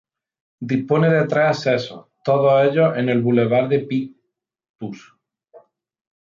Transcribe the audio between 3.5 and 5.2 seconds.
de Picpus.